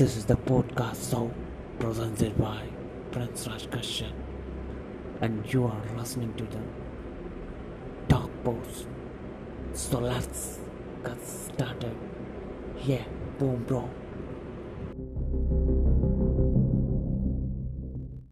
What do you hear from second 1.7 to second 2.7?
presented by